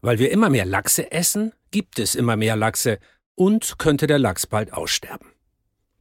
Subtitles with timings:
[0.00, 2.98] Weil wir immer mehr Lachse essen, gibt es immer mehr Lachse
[3.34, 5.32] und könnte der Lachs bald aussterben.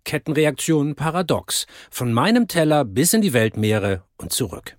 [0.03, 4.77] Kettenreaktion paradox, von meinem Teller bis in die Weltmeere und zurück.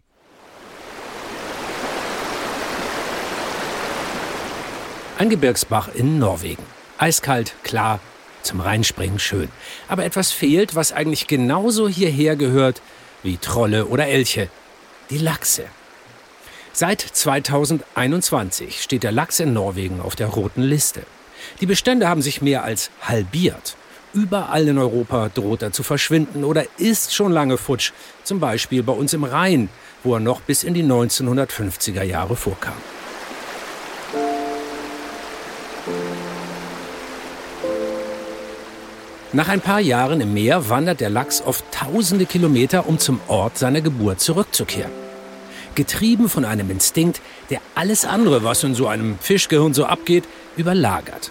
[5.18, 6.62] Ein Gebirgsbach in Norwegen.
[6.96, 7.98] Eiskalt, klar,
[8.42, 9.48] zum Reinspringen schön.
[9.88, 12.80] Aber etwas fehlt, was eigentlich genauso hierher gehört
[13.24, 14.48] wie Trolle oder Elche.
[15.10, 15.64] Die Lachse.
[16.72, 21.02] Seit 2021 steht der Lachs in Norwegen auf der roten Liste.
[21.60, 23.76] Die Bestände haben sich mehr als halbiert.
[24.14, 27.92] Überall in Europa droht er zu verschwinden oder ist schon lange futsch,
[28.24, 29.68] zum Beispiel bei uns im Rhein,
[30.02, 32.74] wo er noch bis in die 1950er Jahre vorkam.
[39.32, 43.58] Nach ein paar Jahren im Meer wandert der Lachs oft tausende Kilometer, um zum Ort
[43.58, 45.07] seiner Geburt zurückzukehren.
[45.78, 50.24] Getrieben von einem Instinkt, der alles andere, was in so einem Fischgehirn so abgeht,
[50.56, 51.30] überlagert.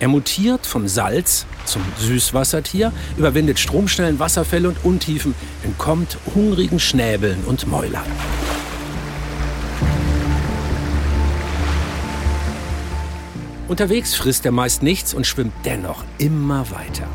[0.00, 7.66] Er mutiert vom Salz zum Süßwassertier, überwindet stromschnellen Wasserfälle und Untiefen, entkommt hungrigen Schnäbeln und
[7.66, 8.04] Mäulern.
[13.66, 17.08] Unterwegs frisst er meist nichts und schwimmt dennoch immer weiter.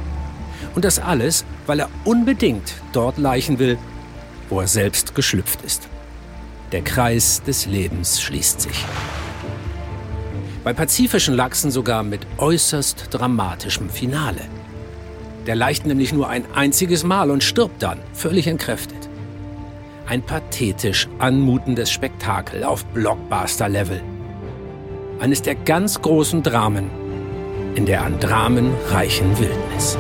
[0.74, 3.78] Und das alles, weil er unbedingt dort laichen will,
[4.50, 5.88] wo er selbst geschlüpft ist.
[6.72, 8.86] Der Kreis des Lebens schließt sich.
[10.64, 14.42] Bei pazifischen Lachsen sogar mit äußerst dramatischem Finale.
[15.48, 19.10] Der leicht nämlich nur ein einziges Mal und stirbt dann, völlig entkräftet.
[20.06, 24.02] Ein pathetisch anmutendes Spektakel auf Blockbuster-Level
[25.20, 26.90] eines der ganz großen Dramen
[27.76, 29.98] in der an Dramen reichen Wildnis.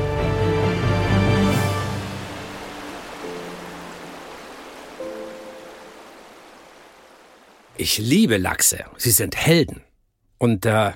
[7.81, 8.83] Ich liebe Lachse.
[8.97, 9.81] Sie sind Helden.
[10.37, 10.91] Und äh,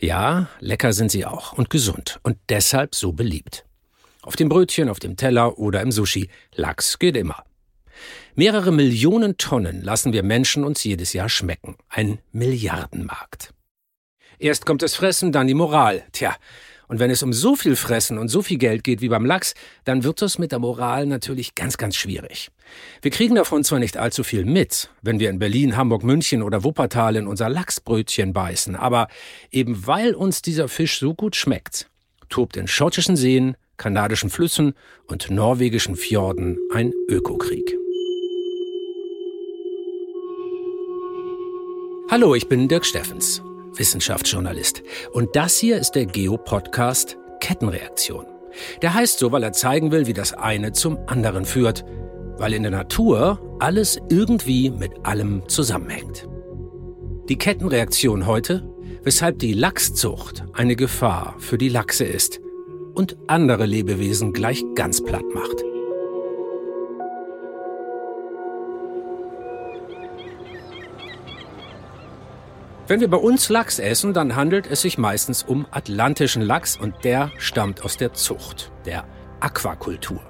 [0.00, 3.64] ja, lecker sind sie auch und gesund und deshalb so beliebt.
[4.22, 6.28] Auf dem Brötchen, auf dem Teller oder im Sushi.
[6.56, 7.44] Lachs geht immer.
[8.34, 11.76] Mehrere Millionen Tonnen lassen wir Menschen uns jedes Jahr schmecken.
[11.90, 13.54] Ein Milliardenmarkt.
[14.40, 16.02] Erst kommt das Fressen, dann die Moral.
[16.10, 16.34] Tja,
[16.88, 19.54] und wenn es um so viel Fressen und so viel Geld geht wie beim Lachs,
[19.84, 22.50] dann wird das mit der Moral natürlich ganz, ganz schwierig.
[23.02, 26.64] Wir kriegen davon zwar nicht allzu viel mit, wenn wir in Berlin, Hamburg, München oder
[26.64, 29.08] Wuppertal in unser Lachsbrötchen beißen, aber
[29.50, 31.88] eben weil uns dieser Fisch so gut schmeckt,
[32.28, 34.74] tobt in schottischen Seen, kanadischen Flüssen
[35.06, 37.76] und norwegischen Fjorden ein Ökokrieg.
[42.10, 43.42] Hallo, ich bin Dirk Steffens.
[43.74, 44.82] Wissenschaftsjournalist.
[45.12, 48.26] Und das hier ist der Geo-Podcast Kettenreaktion.
[48.80, 51.84] Der heißt so, weil er zeigen will, wie das eine zum anderen führt.
[52.38, 56.28] Weil in der Natur alles irgendwie mit allem zusammenhängt.
[57.28, 58.68] Die Kettenreaktion heute,
[59.02, 62.40] weshalb die Lachszucht eine Gefahr für die Lachse ist
[62.94, 65.64] und andere Lebewesen gleich ganz platt macht.
[72.88, 76.94] Wenn wir bei uns Lachs essen, dann handelt es sich meistens um atlantischen Lachs und
[77.02, 79.04] der stammt aus der Zucht, der
[79.40, 80.20] Aquakultur.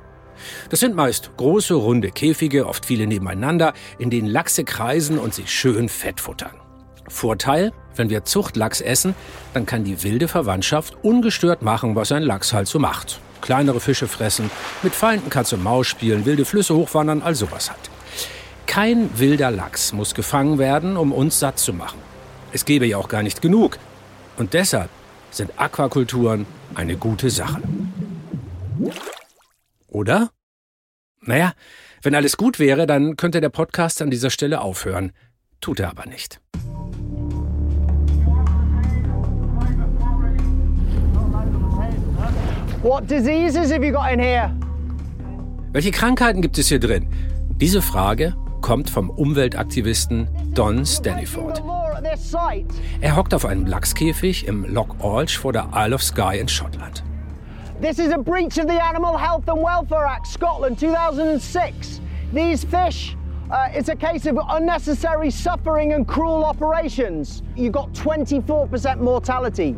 [0.71, 5.51] Das sind meist große, runde Käfige, oft viele nebeneinander, in denen Lachse kreisen und sich
[5.51, 6.53] schön fett futtern.
[7.09, 9.15] Vorteil, wenn wir Zuchtlachs essen,
[9.55, 13.21] dann kann die wilde Verwandtschaft ungestört machen, was ein Lachs halt so macht.
[13.41, 14.51] Kleinere Fische fressen,
[14.83, 17.79] mit Feinden Katz und Maus spielen, wilde Flüsse hochwandern, all sowas hat.
[18.67, 21.99] Kein wilder Lachs muss gefangen werden, um uns satt zu machen.
[22.53, 23.79] Es gäbe ja auch gar nicht genug.
[24.37, 24.91] Und deshalb
[25.31, 27.63] sind Aquakulturen eine gute Sache.
[29.97, 30.29] Oder?
[31.23, 31.55] Naja,
[32.03, 35.13] wenn alles gut wäre, dann könnte der Podcast an dieser Stelle aufhören.
[35.63, 36.39] Tut er aber nicht.
[42.83, 44.55] What diseases have you got in here?
[45.73, 47.09] Welche Krankheiten gibt es hier drin?
[47.59, 51.63] Diese Frage kommt vom Umweltaktivisten Don Staniford.
[53.01, 57.03] Er hockt auf einem Lachskäfig im Loch Alch vor der Isle of Skye in Schottland.
[57.81, 62.01] This is a breach of the Animal Health and Welfare Act, Scotland, 2006.
[62.33, 63.17] These fish
[63.49, 67.45] Uh, it's a case of unnecessary suffering and cruel operations.
[67.55, 69.77] You've got 24% mortality.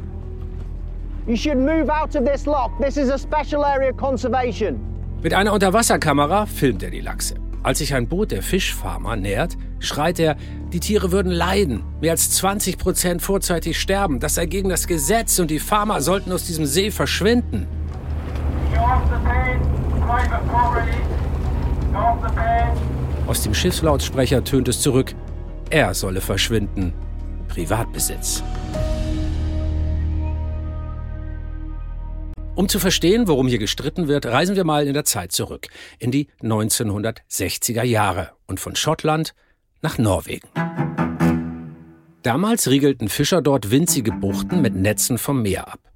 [1.26, 2.70] You should move out of this lock.
[2.80, 4.80] This is a special area conservation.
[5.22, 7.34] Mit einer Unterwasserkamera filmt er die Lachse.
[7.62, 10.36] Als sich ein Boot der Fischfarmer nähert, schreit er,
[10.72, 14.18] die Tiere würden leiden, mehr als 20 Prozent vorzeitig sterben.
[14.18, 17.66] Das sei gegen das Gesetz und die Farmer sollten aus diesem See verschwinden.
[23.26, 25.14] Aus dem Schiffslautsprecher tönt es zurück,
[25.70, 26.94] er solle verschwinden.
[27.48, 28.42] Privatbesitz.
[32.54, 35.68] Um zu verstehen, worum hier gestritten wird, reisen wir mal in der Zeit zurück,
[35.98, 39.34] in die 1960er Jahre und von Schottland
[39.80, 40.48] nach Norwegen.
[42.22, 45.87] Damals riegelten Fischer dort winzige Buchten mit Netzen vom Meer ab.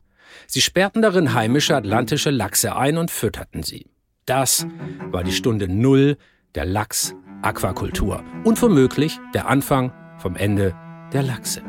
[0.47, 3.87] Sie sperrten darin heimische atlantische Lachse ein und fütterten sie.
[4.27, 4.67] Das
[5.11, 6.17] war die Stunde Null
[6.55, 10.75] der Lachs-Aquakultur und womöglich der Anfang vom Ende
[11.13, 11.63] der Lachse.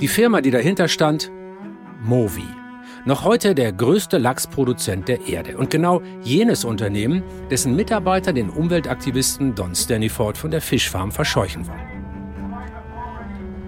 [0.00, 1.30] Die Firma, die dahinter stand,
[2.02, 2.44] Movi
[3.04, 9.54] noch heute der größte Lachsproduzent der Erde und genau jenes Unternehmen, dessen Mitarbeiter den Umweltaktivisten
[9.54, 11.91] Don Staniford von der Fischfarm verscheuchen wollen.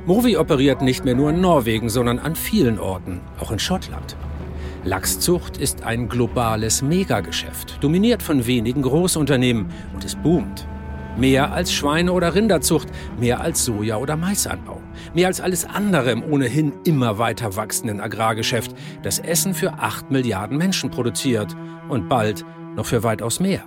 [0.06, 4.16] Movi operiert nicht mehr nur in Norwegen, sondern an vielen Orten, auch in Schottland.
[4.84, 10.68] Lachszucht ist ein globales Megageschäft, dominiert von wenigen Großunternehmen und es boomt.
[11.16, 14.82] Mehr als Schweine- oder Rinderzucht, mehr als Soja- oder Maisanbau,
[15.14, 20.58] mehr als alles andere im ohnehin immer weiter wachsenden Agrargeschäft, das Essen für acht Milliarden
[20.58, 21.56] Menschen produziert
[21.88, 22.44] und bald
[22.76, 23.64] noch für weitaus mehr.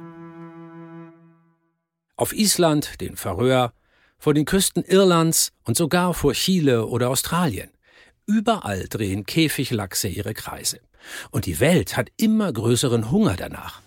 [2.15, 3.71] Auf Island, den Färöer,
[4.19, 7.69] vor den Küsten Irlands und sogar vor Chile oder Australien.
[8.25, 10.79] Überall drehen Käfiglachse ihre Kreise.
[11.31, 13.81] Und die Welt hat immer größeren Hunger danach.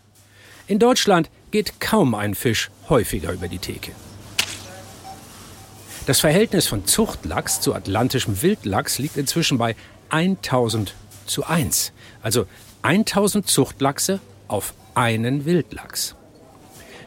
[0.67, 3.93] In Deutschland geht kaum ein Fisch häufiger über die Theke.
[6.07, 9.77] Das Verhältnis von Zuchtlachs zu atlantischem Wildlachs liegt inzwischen bei
[10.09, 10.95] 1000
[11.27, 11.93] zu 1.
[12.23, 12.47] Also
[12.83, 16.17] 1000 Zuchtlachse auf einen Wildlachs.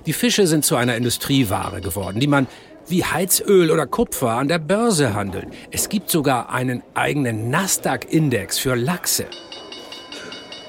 [0.06, 2.48] Die Fische sind zu einer Industrieware geworden, die man
[2.88, 5.48] wie Heizöl oder Kupfer an der Börse handelt.
[5.72, 9.26] Es gibt sogar einen eigenen Nasdaq-Index für Lachse.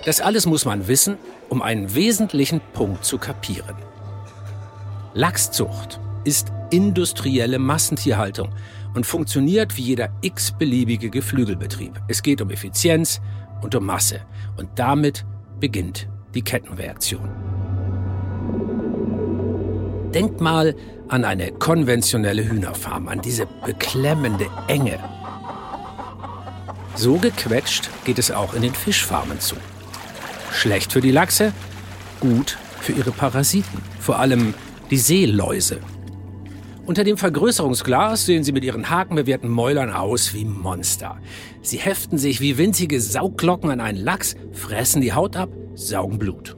[0.04, 1.16] Das alles muss man wissen,
[1.48, 3.76] um einen wesentlichen Punkt zu kapieren.
[5.14, 8.50] Lachszucht ist industrielle Massentierhaltung
[8.94, 12.00] und funktioniert wie jeder x-beliebige Geflügelbetrieb.
[12.08, 13.20] Es geht um Effizienz
[13.62, 14.20] und um Masse.
[14.56, 15.24] Und damit
[15.60, 17.53] beginnt die Kettenreaktion.
[20.14, 20.76] Denkt mal
[21.08, 25.00] an eine konventionelle Hühnerfarm, an diese beklemmende Enge.
[26.94, 29.56] So gequetscht geht es auch in den Fischfarmen zu.
[30.52, 31.52] Schlecht für die Lachse,
[32.20, 34.54] gut für ihre Parasiten, vor allem
[34.90, 35.80] die Seeläuse.
[36.86, 41.18] Unter dem Vergrößerungsglas sehen sie mit ihren hakenbewehrten Mäulern aus wie Monster.
[41.60, 46.56] Sie heften sich wie winzige Saugglocken an einen Lachs, fressen die Haut ab, saugen Blut.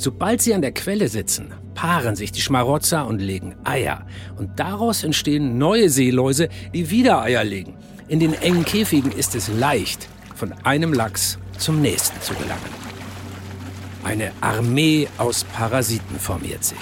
[0.00, 4.06] Sobald sie an der Quelle sitzen, paaren sich die Schmarotzer und legen Eier.
[4.38, 7.74] Und daraus entstehen neue Seeläuse, die wieder Eier legen.
[8.08, 12.62] In den engen Käfigen ist es leicht, von einem Lachs zum nächsten zu gelangen.
[14.02, 16.78] Eine Armee aus Parasiten formiert sich.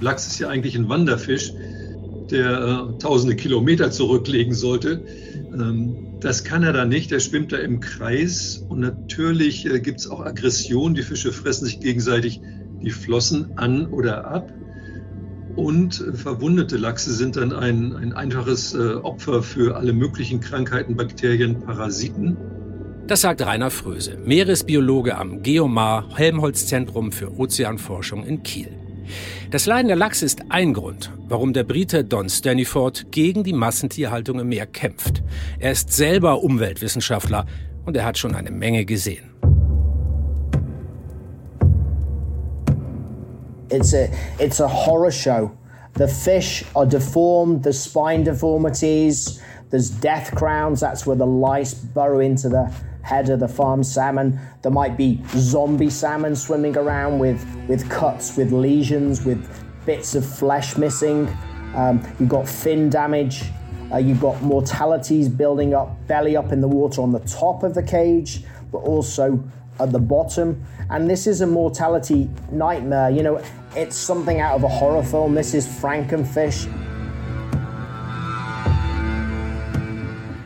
[0.00, 1.52] Lachs ist ja eigentlich ein Wanderfisch,
[2.30, 5.04] der äh, tausende Kilometer zurücklegen sollte.
[5.52, 10.00] Ähm, das kann er da nicht, er schwimmt da im Kreis und natürlich äh, gibt
[10.00, 10.94] es auch Aggression.
[10.94, 12.40] Die Fische fressen sich gegenseitig
[12.82, 14.52] die Flossen an oder ab.
[15.56, 20.96] Und äh, verwundete Lachse sind dann ein, ein einfaches äh, Opfer für alle möglichen Krankheiten,
[20.96, 22.36] Bakterien, Parasiten.
[23.06, 28.87] Das sagt Rainer Fröse, Meeresbiologe am Geomar Helmholtz Zentrum für Ozeanforschung in Kiel.
[29.50, 34.40] Das Leiden der Lachse ist ein Grund, warum der Brite Don Staniford gegen die Massentierhaltung
[34.40, 35.22] im Meer kämpft.
[35.58, 37.46] Er ist selber Umweltwissenschaftler
[37.84, 39.30] und er hat schon eine Menge gesehen.
[43.70, 45.50] It's a, it's a horror show.
[45.94, 49.40] The fish are deformed, there's spine deformities,
[49.70, 52.70] there's death crowns, that's where the lice burrow into the
[53.08, 54.38] head of the farm salmon.
[54.60, 59.40] There might be zombie salmon swimming around with, with cuts, with lesions, with
[59.86, 61.26] bits of flesh missing.
[61.74, 63.44] Um, you've got fin damage.
[63.90, 67.72] Uh, you've got mortalities building up, belly up in the water on the top of
[67.72, 69.42] the cage, but also
[69.80, 70.62] at the bottom.
[70.90, 73.08] And this is a mortality nightmare.
[73.08, 73.40] You know,
[73.74, 75.34] it's something out of a horror film.
[75.34, 76.68] This is Frankenfish.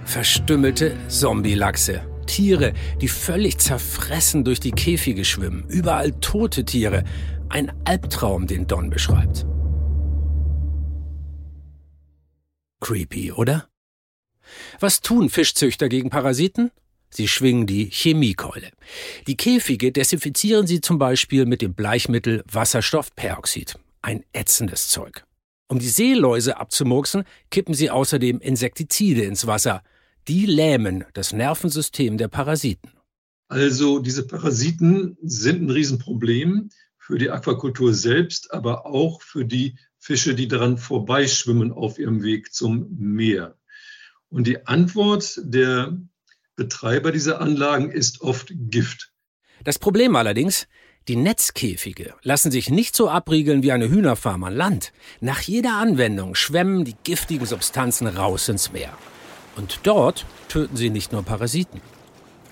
[0.04, 2.11] Verstümmelte Zombie-Lachse.
[2.32, 2.72] Tiere,
[3.02, 5.66] die völlig zerfressen durch die Käfige schwimmen.
[5.68, 7.04] Überall tote Tiere.
[7.50, 9.44] Ein Albtraum, den Don beschreibt.
[12.80, 13.68] Creepy, oder?
[14.80, 16.70] Was tun Fischzüchter gegen Parasiten?
[17.10, 18.70] Sie schwingen die Chemiekeule.
[19.26, 23.78] Die Käfige desinfizieren sie zum Beispiel mit dem Bleichmittel Wasserstoffperoxid.
[24.00, 25.26] Ein ätzendes Zeug.
[25.68, 29.82] Um die Seeläuse abzumurksen, kippen sie außerdem Insektizide ins Wasser.
[30.28, 32.92] Die lähmen das Nervensystem der Parasiten.
[33.48, 40.34] Also diese Parasiten sind ein Riesenproblem für die Aquakultur selbst, aber auch für die Fische,
[40.34, 43.56] die daran vorbeischwimmen auf ihrem Weg zum Meer.
[44.28, 45.98] Und die Antwort der
[46.56, 49.12] Betreiber dieser Anlagen ist oft Gift.
[49.64, 50.66] Das Problem allerdings,
[51.08, 54.92] die Netzkäfige lassen sich nicht so abriegeln wie eine Hühnerfarm an Land.
[55.20, 58.96] Nach jeder Anwendung schwemmen die giftigen Substanzen raus ins Meer.
[59.56, 61.80] Und dort töten sie nicht nur Parasiten.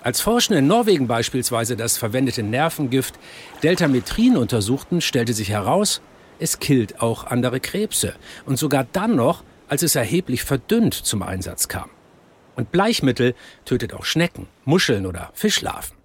[0.03, 3.15] Als Forschende in Norwegen beispielsweise das verwendete Nervengift
[3.61, 6.01] Deltametrin untersuchten, stellte sich heraus,
[6.39, 8.15] es killt auch andere Krebse.
[8.45, 11.89] Und sogar dann noch, als es erheblich verdünnt zum Einsatz kam.
[12.55, 15.95] Und Bleichmittel tötet auch Schnecken, Muscheln oder Fischlarven.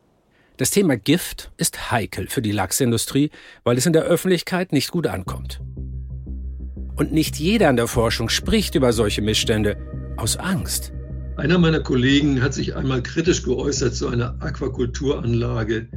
[0.58, 3.30] Das Thema Gift ist heikel für die Lachsindustrie,
[3.64, 5.60] weil es in der Öffentlichkeit nicht gut ankommt.
[6.96, 9.76] Und nicht jeder in der Forschung spricht über solche Missstände
[10.16, 10.92] aus Angst.
[11.36, 15.88] Einer meiner Kollegen hat sich einmal kritisch geäußert zu einer Aquakulturanlage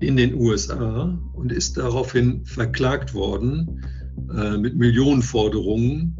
[0.00, 3.84] in den USA und ist daraufhin verklagt worden
[4.32, 6.16] äh, mit Millionenforderungen.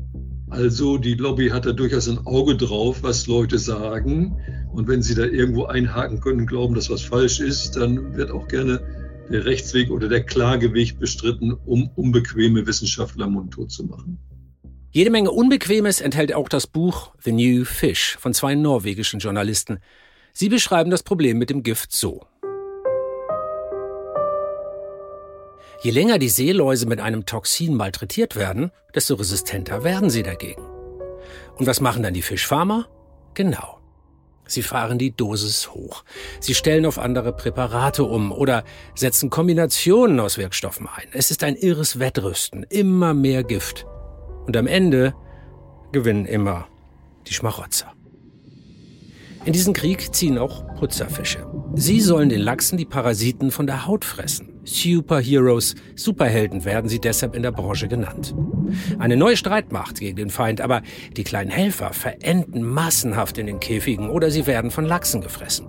[0.51, 4.37] Also die Lobby hat da durchaus ein Auge drauf, was Leute sagen.
[4.73, 8.49] Und wenn sie da irgendwo einhaken können, glauben, dass was falsch ist, dann wird auch
[8.49, 8.81] gerne
[9.31, 14.19] der Rechtsweg oder der Klageweg bestritten, um unbequeme Wissenschaftler mundtot zu machen.
[14.95, 19.81] Jede Menge Unbequemes enthält auch das Buch The New Fish von zwei norwegischen Journalisten.
[20.33, 22.25] Sie beschreiben das Problem mit dem Gift so.
[25.83, 30.63] Je länger die Seeläuse mit einem Toxin malträtiert werden, desto resistenter werden sie dagegen.
[31.57, 32.87] Und was machen dann die Fischfarmer?
[33.35, 33.81] Genau.
[34.47, 36.05] Sie fahren die Dosis hoch.
[36.39, 38.63] Sie stellen auf andere Präparate um oder
[38.95, 41.09] setzen Kombinationen aus Wirkstoffen ein.
[41.11, 43.87] Es ist ein irres Wettrüsten, immer mehr Gift.
[44.47, 45.15] Und am Ende
[45.93, 46.67] gewinnen immer
[47.27, 47.93] die Schmarotzer.
[49.45, 51.47] In diesen Krieg ziehen auch Putzerfische.
[51.75, 54.55] Sie sollen den Lachsen die Parasiten von der Haut fressen.
[54.65, 58.35] Superheroes, Superhelden werden sie deshalb in der Branche genannt.
[58.99, 60.81] Eine neue Streitmacht gegen den Feind, aber
[61.17, 65.67] die kleinen Helfer verenden massenhaft in den Käfigen oder sie werden von Lachsen gefressen.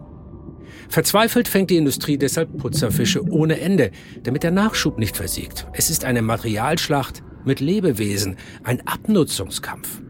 [0.87, 3.91] Verzweifelt fängt die Industrie deshalb Putzerfische ohne Ende,
[4.23, 5.67] damit der Nachschub nicht versiegt.
[5.73, 10.01] Es ist eine Materialschlacht mit Lebewesen, ein Abnutzungskampf.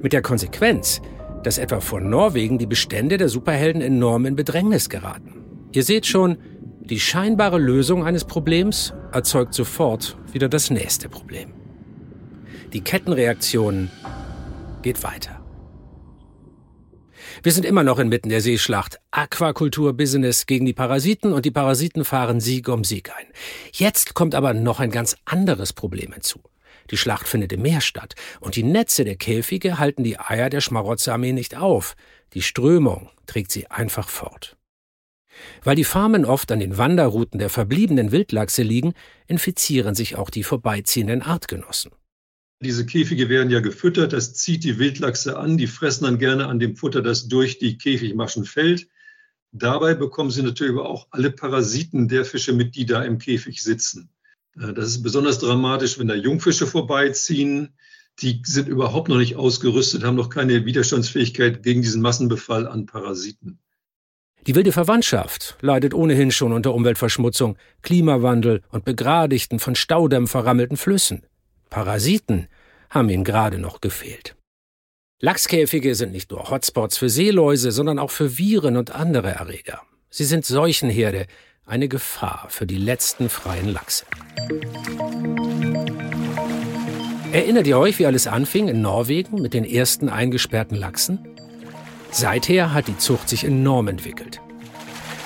[0.00, 1.00] Mit der Konsequenz,
[1.42, 5.44] dass etwa vor Norwegen die Bestände der Superhelden enorm in Bedrängnis geraten.
[5.72, 6.38] Ihr seht schon,
[6.80, 11.52] die scheinbare Lösung eines Problems erzeugt sofort wieder das nächste Problem.
[12.72, 13.90] Die Kettenreaktion
[14.82, 15.40] geht weiter.
[17.42, 19.00] Wir sind immer noch inmitten der Seeschlacht.
[19.10, 23.26] Aquakultur-Business gegen die Parasiten und die Parasiten fahren Sieg um Sieg ein.
[23.72, 26.40] Jetzt kommt aber noch ein ganz anderes Problem hinzu.
[26.90, 30.60] Die Schlacht findet im Meer statt und die Netze der Käfige halten die Eier der
[30.60, 31.94] Schmarotzerarmee nicht auf.
[32.34, 34.56] Die Strömung trägt sie einfach fort.
[35.62, 38.94] Weil die Farmen oft an den Wanderrouten der verbliebenen Wildlachse liegen,
[39.26, 41.92] infizieren sich auch die vorbeiziehenden Artgenossen.
[42.60, 46.58] Diese Käfige werden ja gefüttert, das zieht die Wildlachse an, die fressen dann gerne an
[46.58, 48.88] dem Futter, das durch die Käfigmaschen fällt.
[49.52, 54.08] Dabei bekommen sie natürlich auch alle Parasiten der Fische mit, die da im Käfig sitzen.
[54.60, 57.74] Äh, das ist besonders dramatisch, wenn da Jungfische vorbeiziehen.
[58.20, 63.58] Die sind überhaupt noch nicht ausgerüstet, haben noch keine Widerstandsfähigkeit gegen diesen Massenbefall an Parasiten.
[64.46, 71.26] Die wilde Verwandtschaft leidet ohnehin schon unter Umweltverschmutzung, Klimawandel und begradigten von Staudämmen verrammelten Flüssen.
[71.70, 72.48] Parasiten
[72.90, 74.36] haben ihnen gerade noch gefehlt.
[75.20, 79.80] Lachskäfige sind nicht nur Hotspots für Seeläuse, sondern auch für Viren und andere Erreger.
[80.10, 81.26] Sie sind Seuchenherde,
[81.66, 84.04] eine Gefahr für die letzten freien Lachse.
[87.32, 91.26] Erinnert ihr euch, wie alles anfing in Norwegen mit den ersten eingesperrten Lachsen?
[92.10, 94.40] Seither hat die Zucht sich enorm entwickelt.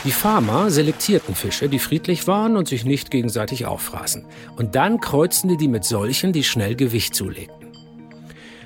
[0.05, 4.25] Die Farmer selektierten Fische, die friedlich waren und sich nicht gegenseitig auffraßen.
[4.57, 7.73] Und dann kreuzten die die mit solchen, die schnell Gewicht zulegten.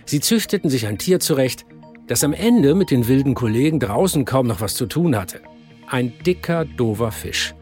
[0.05, 1.65] Sie züchteten sich ein Tier zurecht,
[2.07, 5.41] das am Ende mit den wilden Kollegen draußen kaum noch was zu tun hatte.
[5.89, 7.55] Ein dicker, dover Fisch,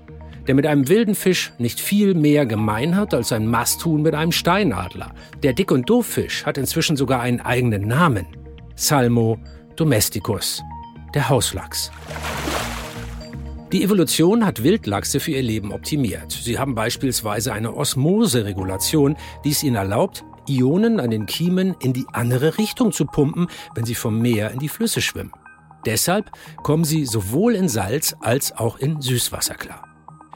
[0.51, 4.33] der mit einem wilden Fisch nicht viel mehr gemein hat als ein Masthuhn mit einem
[4.33, 5.15] Steinadler.
[5.45, 8.27] Der Dick- und Dooffisch hat inzwischen sogar einen eigenen Namen.
[8.75, 9.39] Salmo
[9.77, 10.61] domesticus,
[11.15, 11.93] der Hauslachs.
[13.71, 16.33] Die Evolution hat Wildlachse für ihr Leben optimiert.
[16.33, 22.07] Sie haben beispielsweise eine Osmoseregulation, die es ihnen erlaubt, Ionen an den Kiemen in die
[22.13, 25.31] andere Richtung zu pumpen, wenn sie vom Meer in die Flüsse schwimmen.
[25.87, 26.33] Deshalb
[26.65, 29.90] kommen sie sowohl in Salz als auch in Süßwasser klar.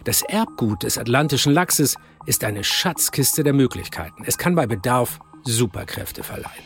[0.04, 1.96] Das Erbgut des atlantischen Lachses
[2.26, 4.22] ist eine Schatzkiste der Möglichkeiten.
[4.26, 6.62] Es kann bei Bedarf Superkräfte verleihen.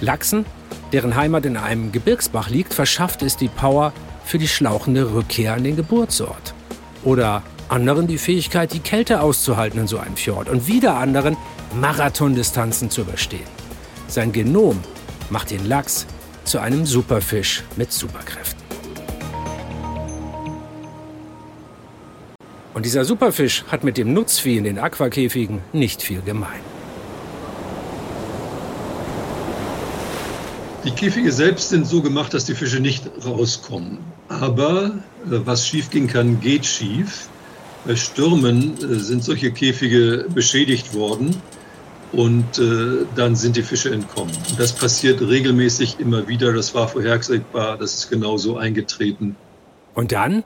[0.00, 0.46] Lachsen,
[0.92, 3.92] deren Heimat in einem Gebirgsbach liegt, verschafft es die Power
[4.24, 6.54] für die schlauchende Rückkehr an den Geburtsort.
[7.02, 11.36] Oder anderen die Fähigkeit, die Kälte auszuhalten in so einem Fjord und wieder anderen
[11.74, 13.48] Marathondistanzen zu überstehen.
[14.06, 14.80] Sein Genom
[15.28, 16.06] macht den Lachs
[16.44, 18.62] zu einem Superfisch mit Superkräften.
[22.74, 26.60] Und dieser Superfisch hat mit dem Nutzvieh in den Aquakäfigen nicht viel gemein.
[30.84, 33.98] Die Käfige selbst sind so gemacht, dass die Fische nicht rauskommen.
[34.28, 34.90] Aber äh,
[35.44, 37.28] was schief gehen kann, geht schief.
[37.86, 41.40] Bei Stürmen äh, sind solche Käfige beschädigt worden
[42.16, 44.34] und äh, dann sind die Fische entkommen.
[44.50, 46.52] Und das passiert regelmäßig immer wieder.
[46.52, 49.36] Das war vorhersehbar, das ist genauso eingetreten.
[49.94, 50.44] Und dann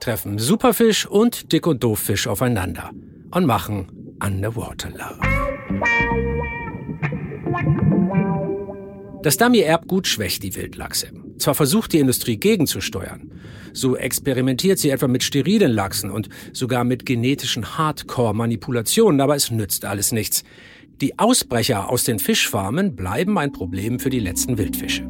[0.00, 2.90] treffen Superfisch und Dick- und Dooffisch aufeinander
[3.30, 5.20] und machen Underwater Love.
[9.22, 11.08] Das Dummy-Erbgut schwächt die Wildlachse.
[11.38, 13.32] Zwar versucht die Industrie gegenzusteuern,
[13.72, 19.84] so experimentiert sie etwa mit sterilen Lachsen und sogar mit genetischen Hardcore-Manipulationen, aber es nützt
[19.84, 20.44] alles nichts.
[21.02, 25.02] Die Ausbrecher aus den Fischfarmen bleiben ein Problem für die letzten Wildfische.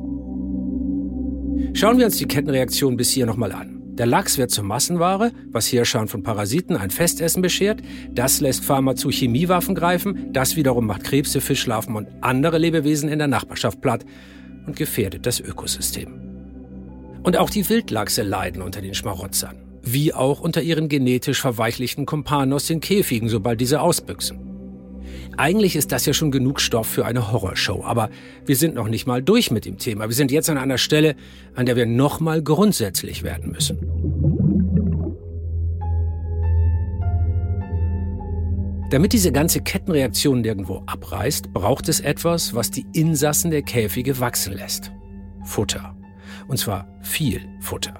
[1.74, 3.80] Schauen wir uns die Kettenreaktion bis hier nochmal an.
[3.94, 7.82] Der Lachs wird zur Massenware, was Hirschhahn von Parasiten ein Festessen beschert.
[8.10, 10.32] Das lässt Pharma zu Chemiewaffen greifen.
[10.32, 14.04] Das wiederum macht Krebse, Fischlarven und andere Lebewesen in der Nachbarschaft platt
[14.66, 16.20] und gefährdet das Ökosystem.
[17.22, 22.52] Und auch die Wildlachse leiden unter den Schmarotzern, wie auch unter ihren genetisch verweichlichten Kumpanen
[22.52, 24.45] aus den Käfigen, sobald diese ausbüchsen.
[25.36, 28.10] Eigentlich ist das ja schon genug Stoff für eine Horrorshow, aber
[28.44, 30.08] wir sind noch nicht mal durch mit dem Thema.
[30.08, 31.14] Wir sind jetzt an einer Stelle,
[31.54, 33.78] an der wir noch mal grundsätzlich werden müssen.
[38.90, 44.52] Damit diese ganze Kettenreaktion nirgendwo abreißt, braucht es etwas, was die Insassen der Käfige wachsen
[44.52, 44.92] lässt.
[45.44, 45.96] Futter.
[46.46, 47.98] Und zwar viel Futter.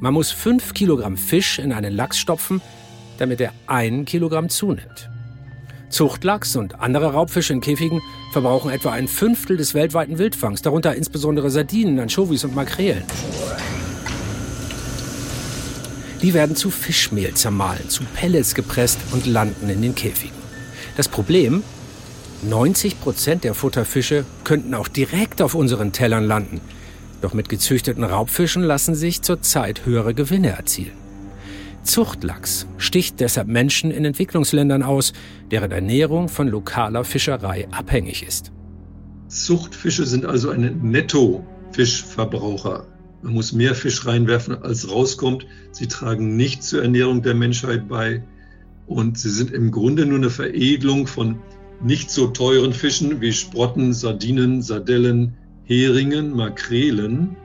[0.00, 2.62] Man muss 5 Kilogramm Fisch in einen Lachs stopfen,
[3.18, 5.09] damit er ein Kilogramm zunimmt.
[5.90, 8.00] Zuchtlachs und andere Raubfische in Käfigen
[8.32, 13.04] verbrauchen etwa ein Fünftel des weltweiten Wildfangs, darunter insbesondere Sardinen, Anchovies und Makrelen.
[16.22, 20.36] Die werden zu Fischmehl zermahlen, zu Pellets gepresst und landen in den Käfigen.
[20.96, 21.62] Das Problem?
[22.42, 26.60] 90 Prozent der Futterfische könnten auch direkt auf unseren Tellern landen.
[27.20, 30.99] Doch mit gezüchteten Raubfischen lassen sich zurzeit höhere Gewinne erzielen.
[31.82, 35.12] Zuchtlachs sticht deshalb Menschen in Entwicklungsländern aus,
[35.50, 38.52] deren Ernährung von lokaler Fischerei abhängig ist.
[39.28, 42.86] Zuchtfische sind also ein Netto-Fischverbraucher.
[43.22, 45.46] Man muss mehr Fisch reinwerfen, als rauskommt.
[45.72, 48.22] Sie tragen nicht zur Ernährung der Menschheit bei.
[48.86, 51.38] Und sie sind im Grunde nur eine Veredelung von
[51.82, 57.36] nicht so teuren Fischen wie Sprotten, Sardinen, Sardellen, Heringen, Makrelen.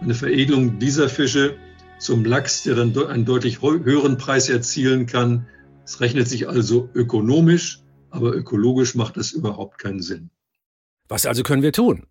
[0.00, 1.54] Eine Veredelung dieser Fische
[2.00, 5.46] zum Lachs, der dann einen deutlich höheren Preis erzielen kann.
[5.84, 10.30] Es rechnet sich also ökonomisch, aber ökologisch macht es überhaupt keinen Sinn.
[11.08, 12.06] Was also können wir tun?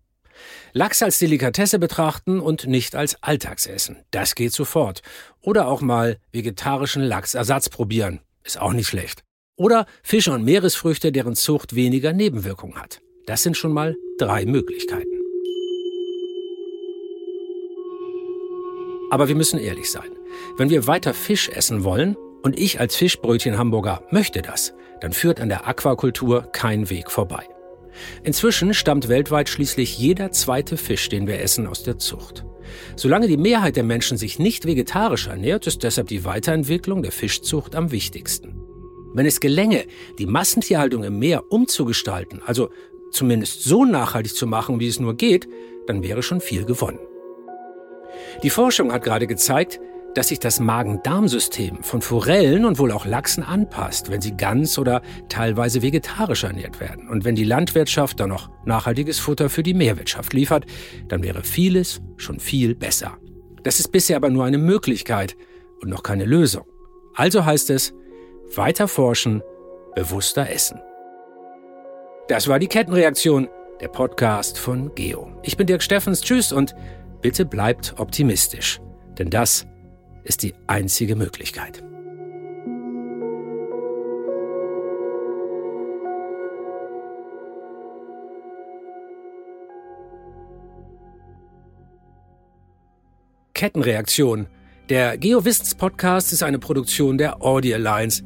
[0.72, 4.04] Lachs als Delikatesse betrachten und nicht als Alltagsessen.
[4.10, 5.02] Das geht sofort.
[5.40, 8.20] Oder auch mal vegetarischen Lachsersatz probieren.
[8.44, 9.24] Ist auch nicht schlecht.
[9.56, 13.00] Oder Fische und Meeresfrüchte, deren Zucht weniger Nebenwirkungen hat.
[13.26, 15.19] Das sind schon mal drei Möglichkeiten.
[19.10, 20.10] Aber wir müssen ehrlich sein.
[20.56, 25.48] Wenn wir weiter Fisch essen wollen, und ich als Fischbrötchen-Hamburger möchte das, dann führt an
[25.48, 27.46] der Aquakultur kein Weg vorbei.
[28.22, 32.44] Inzwischen stammt weltweit schließlich jeder zweite Fisch, den wir essen, aus der Zucht.
[32.96, 37.74] Solange die Mehrheit der Menschen sich nicht vegetarisch ernährt, ist deshalb die Weiterentwicklung der Fischzucht
[37.74, 38.62] am wichtigsten.
[39.12, 39.84] Wenn es gelänge,
[40.18, 42.70] die Massentierhaltung im Meer umzugestalten, also
[43.10, 45.48] zumindest so nachhaltig zu machen, wie es nur geht,
[45.88, 47.00] dann wäre schon viel gewonnen.
[48.42, 49.80] Die Forschung hat gerade gezeigt,
[50.14, 55.02] dass sich das Magen-Darm-System von Forellen und wohl auch Lachsen anpasst, wenn sie ganz oder
[55.28, 57.08] teilweise vegetarisch ernährt werden.
[57.08, 60.66] Und wenn die Landwirtschaft dann noch nachhaltiges Futter für die Mehrwirtschaft liefert,
[61.08, 63.18] dann wäre vieles schon viel besser.
[63.62, 65.36] Das ist bisher aber nur eine Möglichkeit
[65.80, 66.64] und noch keine Lösung.
[67.14, 67.94] Also heißt es,
[68.54, 69.42] weiter forschen,
[69.94, 70.80] bewusster essen.
[72.28, 73.48] Das war die Kettenreaktion,
[73.80, 75.28] der Podcast von Geo.
[75.42, 76.74] Ich bin Dirk Steffens, tschüss und
[77.22, 78.80] bitte bleibt optimistisch,
[79.18, 79.66] denn das
[80.24, 81.82] ist die einzige Möglichkeit.
[93.54, 94.46] Kettenreaktion.
[94.88, 98.24] Der Geowissens-Podcast ist eine Produktion der Audio Alliance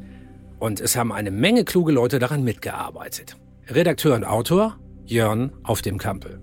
[0.59, 3.35] und es haben eine Menge kluge Leute daran mitgearbeitet.
[3.67, 6.39] Redakteur und Autor Jörn auf dem Kampel.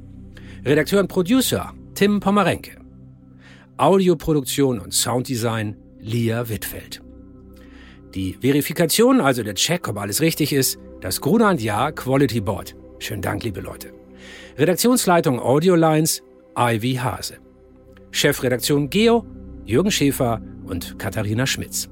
[0.64, 2.80] Redakteur und Producer Tim Pomerenke.
[3.76, 7.02] Audioproduktion und Sounddesign Lia Wittfeld.
[8.14, 12.74] Die Verifikation, also der Check, ob alles richtig ist, das Grunand Ja Quality Board.
[12.98, 13.92] Schönen Dank, liebe Leute.
[14.56, 16.22] Redaktionsleitung Audiolines
[16.56, 17.38] Ivy Hase.
[18.10, 19.26] Chefredaktion Geo
[19.66, 21.90] Jürgen Schäfer und Katharina Schmitz.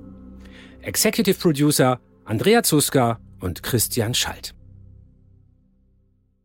[0.81, 4.55] Executive Producer Andrea Zuska und Christian Schalt.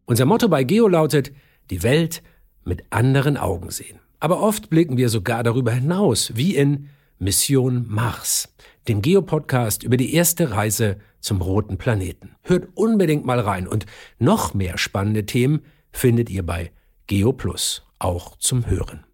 [0.05, 1.31] Unser Motto bei Geo lautet,
[1.69, 2.21] die Welt
[2.65, 3.99] mit anderen Augen sehen.
[4.19, 8.53] Aber oft blicken wir sogar darüber hinaus, wie in Mission Mars,
[8.87, 12.35] dem Geo-Podcast über die erste Reise zum roten Planeten.
[12.41, 13.85] Hört unbedingt mal rein und
[14.19, 16.71] noch mehr spannende Themen findet ihr bei
[17.07, 19.04] Geo Plus, auch zum Hören.